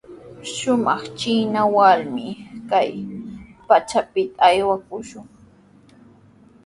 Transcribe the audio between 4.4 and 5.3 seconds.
aywakushun.